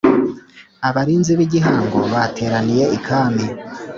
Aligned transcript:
Abarinzi 0.87 1.31
bigihango 1.39 1.99
bateraniye 2.13 2.85
ikami 2.97 3.45